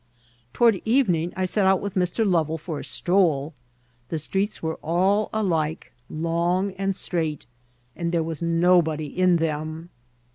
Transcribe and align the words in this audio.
Toward 0.51 0.81
evening 0.83 1.31
I 1.35 1.45
set 1.45 1.67
out 1.67 1.79
with 1.79 1.93
Mr. 1.93 2.25
Lovel 2.25 2.57
for 2.57 2.79
a 2.79 2.83
stroll. 2.83 3.53
The 4.09 4.17
streets 4.17 4.63
were 4.63 4.79
all 4.83 5.29
alike, 5.31 5.93
long 6.09 6.71
and 6.71 6.95
straight, 6.95 7.45
and 7.95 8.11
there 8.11 8.23
was 8.23 8.41
nobody 8.41 9.05
in 9.05 9.35
them. 9.35 9.91